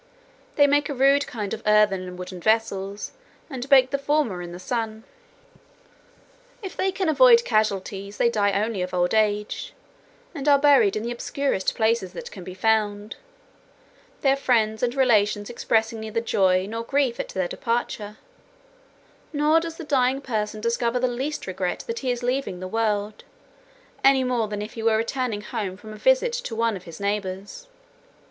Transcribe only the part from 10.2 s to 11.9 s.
and are buried in the obscurest